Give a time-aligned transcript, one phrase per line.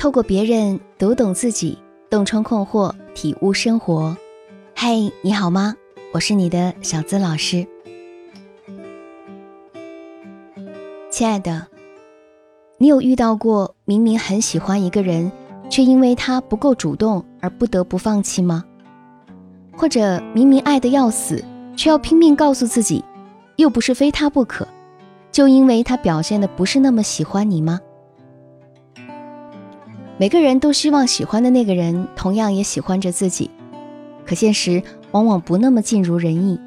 [0.00, 1.76] 透过别人读懂自己，
[2.08, 4.16] 洞穿困惑，体悟生活。
[4.74, 5.74] 嗨，你好吗？
[6.14, 7.66] 我是你的小资老师。
[11.10, 11.66] 亲爱的，
[12.78, 15.30] 你有遇到过明明很喜欢一个人，
[15.68, 18.64] 却因为他不够主动而不得不放弃吗？
[19.76, 21.44] 或者明明爱的要死，
[21.76, 23.04] 却要拼命告诉自己，
[23.56, 24.66] 又不是非他不可，
[25.30, 27.78] 就因为他表现的不是那么喜欢你吗？
[30.20, 33.50] 每个人都希望喜欢的那个人同样也喜欢着自己，
[34.26, 36.60] 可现实往往不那么尽如人意。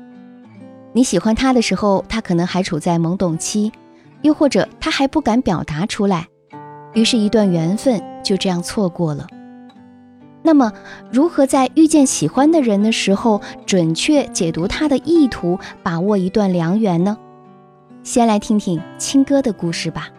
[0.92, 3.72] 你喜欢他的时候，他可能还处在懵懂期，
[4.24, 6.30] 又或者他还不敢表达出来，
[6.96, 9.28] 于是，一段缘分就这样错过了。
[10.42, 10.74] 那么，
[11.12, 17.16] 如何在遇见喜欢的人的时候，准确解读他的意图，把握一段良缘呢？
[18.02, 20.10] 先来听听青哥的故事吧。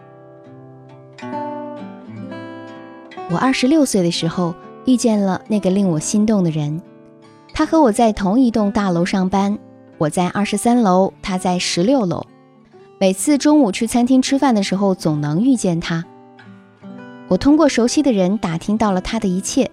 [3.31, 4.53] 我二十六岁的时候
[4.85, 6.81] 遇见了那个令我心动的人，
[7.53, 9.57] 他和我在同一栋大楼上班，
[9.97, 12.23] 我在二十三楼，他在十六楼。
[12.99, 16.05] 每次中午去餐厅吃饭的时候，总能遇见他。
[17.27, 19.69] 我通过熟悉的人打听到了他的一切，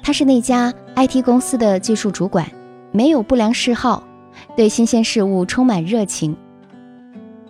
[0.00, 2.48] 他是那家 IT 公司的技术主管，
[2.92, 4.04] 没有不良嗜好，
[4.56, 6.36] 对新鲜事物充满热情。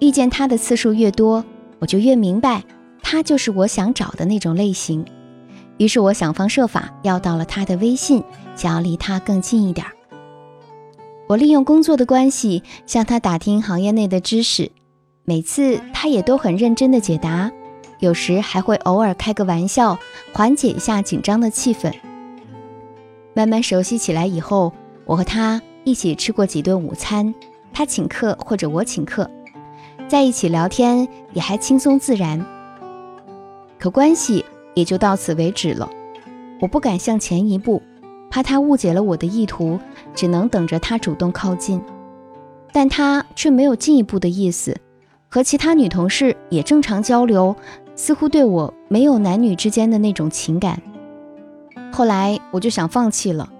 [0.01, 1.45] 遇见他的次数越多，
[1.79, 2.65] 我就越明白。
[3.13, 5.05] 他就是我想找的那种类型，
[5.79, 8.23] 于是我想方设法要到了他的微信，
[8.55, 9.85] 想要离他更近一点。
[11.27, 14.71] 我利用工作的关系向他打听行业内的知识，
[15.25, 17.51] 每次他也都很认真的解答，
[17.99, 19.99] 有时还会偶尔开个玩笑，
[20.33, 21.93] 缓解一下紧张的气氛。
[23.35, 24.73] 慢慢熟悉起来以后，
[25.05, 27.35] 我和他一起吃过几顿午餐，
[27.73, 29.29] 他请客或者我请客，
[30.07, 32.47] 在一起聊天也还轻松自然。
[33.81, 35.89] 可关系也就到此为止了，
[36.61, 37.81] 我不敢向前一步，
[38.31, 39.81] 怕他误解了我的意图，
[40.15, 41.81] 只能等着他主动靠近。
[42.73, 44.77] 但他却没有进一步的意思，
[45.31, 47.57] 和其他女同事也正常交流，
[47.97, 50.81] 似乎对我没有男女之间的那种情感。
[51.91, 53.51] 后来我就想放弃了，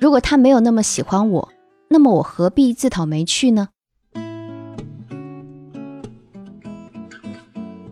[0.00, 1.48] 如果他没有那么喜欢我，
[1.88, 3.68] 那么我何必自讨没趣呢？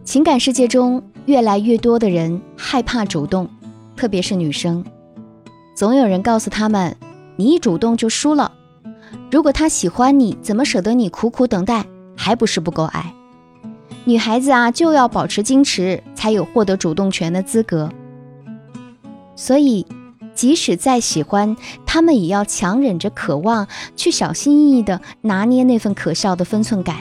[0.03, 1.01] 情感世界中。
[1.27, 3.49] 越来越多的人害怕主动，
[3.97, 4.85] 特别是女生，
[5.75, 6.97] 总有人告诉他们
[7.37, 8.53] ：“你一主动就输了。
[9.31, 11.87] 如果他喜欢你，怎么舍得你苦苦等待？
[12.17, 13.15] 还不是不够爱？
[14.05, 17.89] 女孩子啊，就要保持矜持，才有获得主动权的资格。
[19.37, 19.87] 所以，
[20.35, 21.57] 即使再喜欢，
[21.87, 26.97] 他们也要强忍着渴望，去小心翼翼地拿捏那份可笑的分寸感。”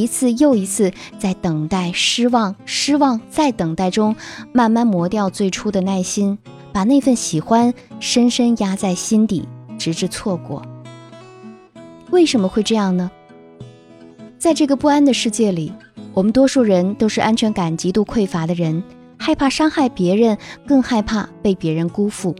[0.00, 4.16] 一次又一次，在等待、失望、失望再等待中，
[4.52, 6.38] 慢慢磨掉最初的耐心，
[6.72, 9.46] 把那份喜欢深深压在心底，
[9.78, 10.62] 直至错过。
[12.10, 13.10] 为什么会这样呢？
[14.38, 15.72] 在这个不安的世界里，
[16.14, 18.82] 我们多数人都是安全感极度匮乏的人，
[19.18, 22.34] 害怕伤害别人，更害怕被别人辜负。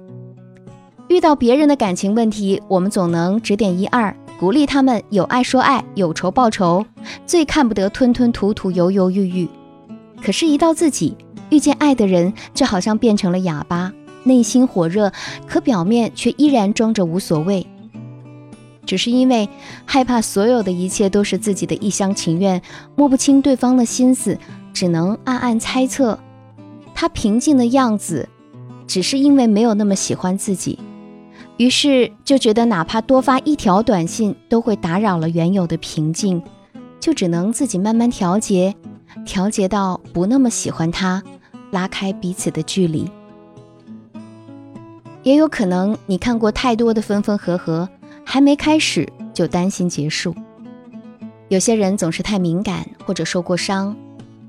[1.08, 4.16] 遇到别人的感情问题，我们总能指点一二。
[4.40, 6.86] 鼓励他们有爱说爱，有仇报仇，
[7.26, 9.46] 最看不得吞吞吐吐、犹犹豫豫。
[10.22, 11.14] 可是，一到自己
[11.50, 13.92] 遇见爱的人，就好像变成了哑巴，
[14.24, 15.12] 内心火热，
[15.46, 17.66] 可表面却依然装着无所谓。
[18.86, 19.46] 只是因为
[19.84, 22.62] 害怕所有的一切都是自己的一厢情愿，
[22.96, 24.38] 摸不清对方的心思，
[24.72, 26.18] 只能暗暗猜测。
[26.94, 28.26] 他平静的样子，
[28.86, 30.78] 只是因为没有那么喜欢自己。
[31.60, 36.42] 于是就觉得，哪怕多发一条短信都会打扰了原有的平静，
[36.98, 38.74] 就只能自己慢慢调节，
[39.26, 41.22] 调节到不那么喜欢他，
[41.70, 43.06] 拉开彼此的距离。
[45.22, 47.86] 也有可能你看过太多的分分合合，
[48.24, 50.34] 还没开始就担心结束。
[51.48, 53.94] 有些人总是太敏感或者受过伤，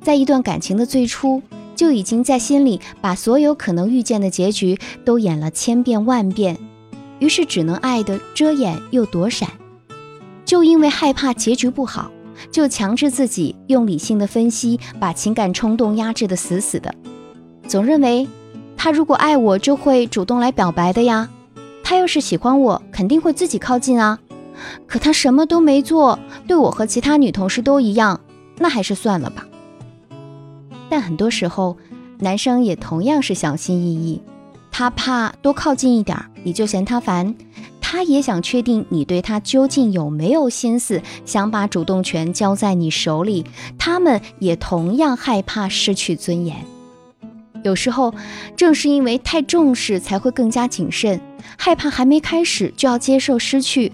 [0.02, 1.42] 在一段感情的最初
[1.76, 6.58] 就已经在心里把所有可能遇见的结局都演了千遍万遍。
[7.22, 9.48] 于是只能爱的遮掩又躲闪，
[10.44, 12.12] 就因为害怕结局不好，
[12.52, 16.94] 就强制自己用理性的分析把情感冲动压制的死死的，
[17.68, 18.28] 总认为
[18.76, 21.30] 他如果爱我就会主动来表白的呀，
[21.84, 24.18] 他要是喜欢我肯定会自己靠近啊，
[24.88, 28.20] 可他什么都没做，对我和其他女同事都一样，
[28.58, 29.46] 那还是算了吧。
[30.90, 31.78] 但很多时候，
[32.18, 34.22] 男生也同样是小心翼翼。
[34.72, 37.36] 他怕多靠近一点，你就嫌他烦；
[37.82, 43.46] 他也想确定你对他究竟有没有心思，想把主动权交在你手里。
[43.78, 46.56] 他们也同样害怕失去尊严。
[47.64, 48.12] 有时候
[48.56, 51.22] 正是因为太重视，才会更加谨慎，
[51.58, 53.92] 害怕还没开始就要接受失去，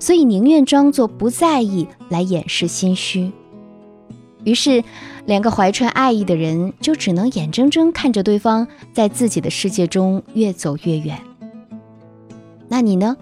[0.00, 3.30] 所以宁愿装作不在意来掩饰心虚。
[4.42, 4.82] 于是，
[5.26, 11.18] 两个怀揣爱意的人就只能眼睁睁看着对方在自己的世界中越走越远。
[12.68, 13.16] 那你呢？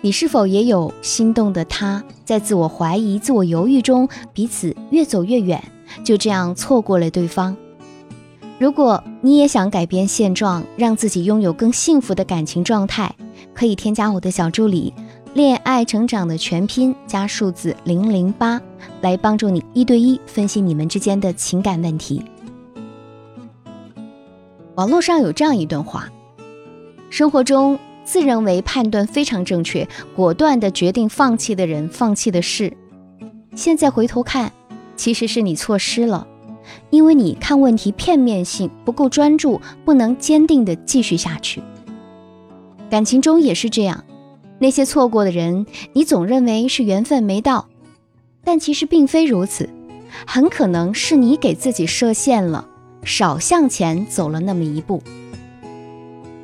[0.00, 5.62] 你是否也有心动的他，在自我怀疑、自我犹豫中，彼此越走越远，
[6.04, 7.56] 就这样错过了对方？
[8.58, 13.14] 如果你也想改变现状，让自己拥有更幸福的感情状态，
[13.52, 14.94] 可以添加我的小助理
[15.34, 18.60] “恋爱成长”的全拼加数字零零八，
[19.00, 22.22] 来帮助你一对一分析你们之间的情感问题。
[24.74, 26.08] 网络上有这样一段话：
[27.10, 27.78] 生活中。
[28.06, 32.72] 自认为判断非常正确、果断的决定放弃的人，放弃的事，
[33.56, 34.52] 现在回头看，
[34.94, 36.24] 其实是你错失了，
[36.90, 41.60] 因为你看问题片面性不够专注，不能坚定的继续下去。
[42.88, 44.04] 感情中也是这样，
[44.60, 47.66] 那些错过的人，你总认为是缘分没到，
[48.46, 49.68] 但其实并非如此，
[50.26, 52.66] 很可能是你给自己设限了，
[53.04, 55.02] 少向前走了那么一步。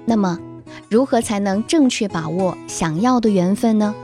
[0.04, 0.38] 那么。
[0.88, 3.94] 如何才能正确把握想要的缘分呢？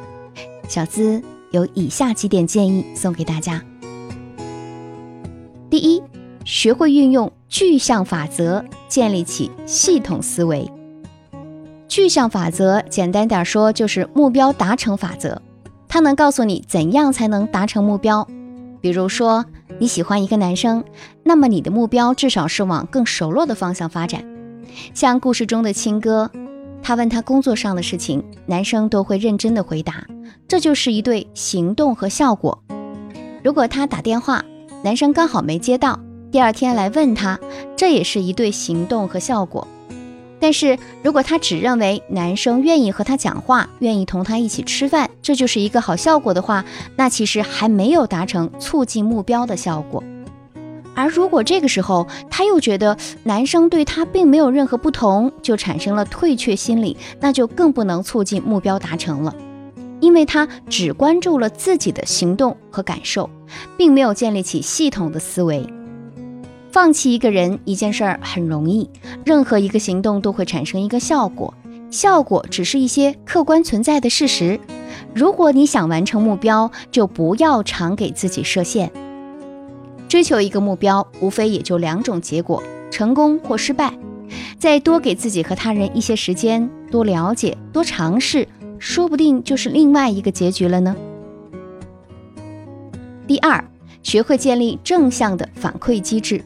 [0.68, 3.62] 小资有以下几点建议送给大家。
[5.68, 6.02] 第一，
[6.46, 10.70] 学会运用具象法则，建立起系统思维。
[11.88, 15.40] 具象法则简单点说就是目标达成法则，
[15.88, 18.28] 他能告诉你怎样才能达成目标。
[18.80, 19.44] 比如说
[19.78, 20.84] 你喜欢一个男生，
[21.24, 24.24] 那么你的目标至少是往更熟络的方向发展，
[24.94, 26.30] 像故事中的青哥。
[26.80, 30.06] 他问他工作上的事情，男生都会认真的回答，
[30.46, 32.62] 这就是一对行动和效果。
[33.42, 34.44] 如果他打电话，
[34.84, 35.98] 男生刚好没接到，
[36.30, 37.38] 第二天来问他，
[37.76, 39.66] 这也是一对行动和效果。
[40.40, 46.64] 但是如果他只认为男生愿意和他讲话，愿意同他一起吃饭，这就是一个好效果的话，
[46.96, 50.02] 那其实还没有达成促进目标的效果。
[50.94, 59.34] 而如果这个时候他又觉得男生对他并没有任何不同，就产生了退却心理，那就更不能促进目标达成了，
[60.00, 63.30] 因为他只关注了自己的行动和感受，
[63.76, 65.64] 并没有建立起系统的思维。
[66.70, 68.88] 放弃一个人一件事儿很容易，
[69.24, 71.52] 任何一个行动都会产生一个效果，
[71.90, 74.60] 效果只是一些客观存在的事实。
[75.14, 78.90] 如果你想完成目标，就不要常给自己设限。
[80.08, 83.92] 追求一个目标，无非也就两种结果：成功或失败。
[84.58, 88.46] 再多给自己和他人一些时间，多了解、多尝试，
[88.78, 90.94] 说不定就是另外一个结局了呢。
[93.26, 93.64] 第二，
[94.02, 96.44] 学会建立正向的反馈机制。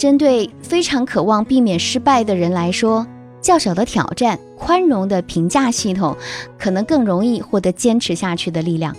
[0.00, 3.06] 针对非常渴望避免失败的人来说，
[3.42, 6.16] 较小的挑战、宽容的评价系统，
[6.58, 8.96] 可能更容易获得坚持下去的力量。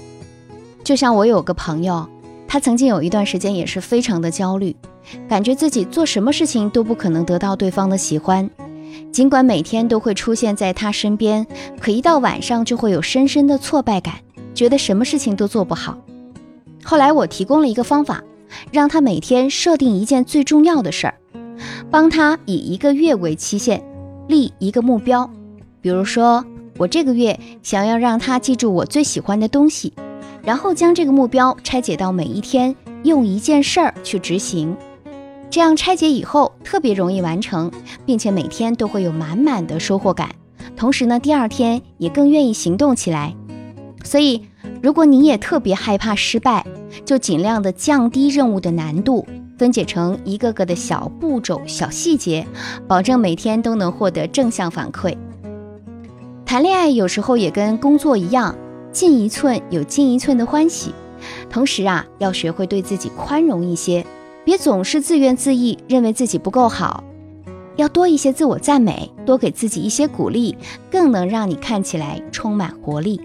[0.83, 2.07] 就像我有个朋友。
[2.47, 4.75] 他曾经有一段时间也是非常的焦虑，
[5.27, 8.47] 感觉自己做什么事情都不可能得到对方的喜欢。
[9.11, 11.47] 尽管每天都会出现在他身边，
[11.79, 14.15] 可一到晚上就会有深深的挫败感，
[14.53, 15.97] 觉得什么事情都做不好。
[16.83, 18.21] 后来我提供了一个方法，
[18.71, 21.15] 让他每天设定一件最重要的事儿，
[21.89, 23.83] 帮他以一个月为期限
[24.27, 25.29] 立一个目标。
[25.81, 26.45] 比如说，
[26.77, 29.93] 我这个月想要让他记住我最喜欢的东西。
[30.43, 34.75] 然后将这个目标拆解到每一天用一件事儿去执行，
[35.51, 37.71] 这样拆解以后特别容易完成，
[38.07, 40.33] 并且每天都会有满满的收获感。
[40.75, 43.35] 同时呢，第二天也更愿意行动起来。
[44.03, 44.45] 所以，
[44.81, 46.65] 如果你也特别害怕失败，
[47.05, 49.25] 就尽量的降低任务的难度，
[49.57, 52.45] 分解成一个个的小步骤、小细节，
[52.87, 55.15] 保证每天都能获得正向反馈。
[56.45, 58.55] 谈恋爱有时候也跟工作一样。
[58.91, 60.93] 进一寸有进一寸的欢喜，
[61.49, 64.05] 同时啊，要学会对自己宽容一些，
[64.43, 67.01] 别总是自怨自艾，认为自己不够好，
[67.77, 70.57] 要多一些自我赞美，多给自己一些鼓励，
[70.91, 73.21] 更能让你看起来充满活力。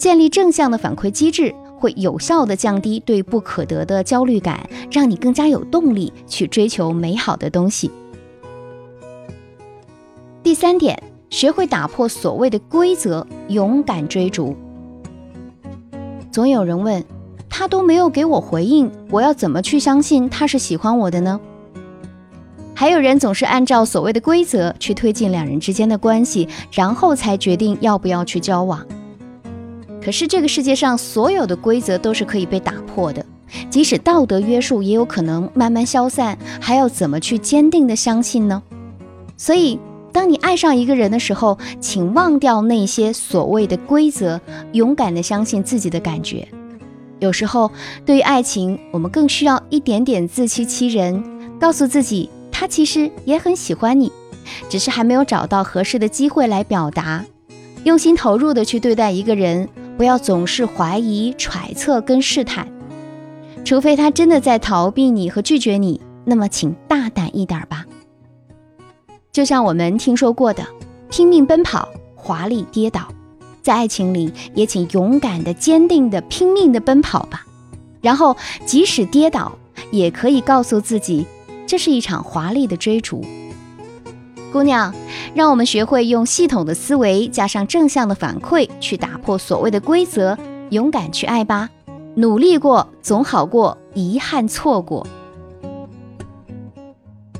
[0.00, 7.90] 建立正向的反馈机制，会有效的降低对不可得的焦虑感，让你更加有动力去追求美好的东西。
[10.42, 14.56] 第三点，学会打破所谓的规则，勇敢追逐。
[16.32, 17.04] 总有人问，
[17.50, 21.38] 他都没有给我回应，我要怎么去相信他是喜欢我的呢？
[22.74, 28.82] 还有人总是按照所谓的规则去推进两人之间的关系，然后才决定要不要去交往。
[30.02, 33.24] 可是这个世界上所有的规则都是可以被打破的，
[33.68, 38.62] 即使道德约束也有可能慢慢消散，还要怎么去坚定的相信呢？
[39.36, 39.78] 所以，
[40.12, 44.40] 当你爱上一个人的时候，请忘掉那些所谓的规则，
[44.72, 46.48] 勇敢的相信自己的感觉。
[47.18, 47.70] 有时候，
[48.04, 51.22] 对于爱情，我们更需要一点点自欺欺人，
[51.60, 54.10] 告诉自己他其实也很喜欢你，
[54.68, 57.24] 只是还没有找到合适的机会来表达。
[57.84, 59.68] 用心投入的去对待一个人，
[60.00, 62.66] 不要总是怀疑、揣测跟试探。
[63.66, 67.84] 除非他真的在逃避你和拒绝你，那么请大胆一点吧。
[69.30, 70.66] 就像我们听说过的，
[71.10, 73.12] 拼命奔跑，华丽跌倒，
[73.60, 77.44] 在爱情里也请勇敢的、坚定的、拼命的奔跑吧。
[78.00, 79.52] 然后即使跌倒，
[79.90, 81.26] 也可以告诉自己，
[81.66, 83.22] 这是一场华丽的追逐。
[84.50, 84.92] 姑娘，
[85.34, 90.36] 让我们学会用系统的思维加上正向的反馈，去打破所谓的规则，
[90.70, 91.68] 勇敢去爱吧。
[92.16, 95.06] 努力过总好过遗憾错过。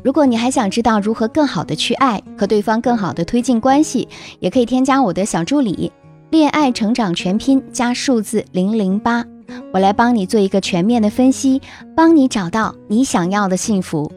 [0.02, 5.92] 如果你还想知道如何更好的去爱，和对方更好的推进关系，也可以添加我的小助理
[6.30, 9.26] “恋爱成长全拼”加数字零零八，
[9.72, 11.60] 我来帮你做一个全面的分析，
[11.94, 14.10] 帮你找到你想要的幸福。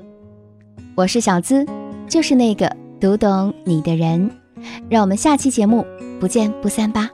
[0.95, 1.65] 我是小资，
[2.07, 2.73] 就是那个
[3.03, 4.31] 读懂你的人。
[4.89, 5.85] 让我们下期节目
[6.21, 7.09] 不见不散吧。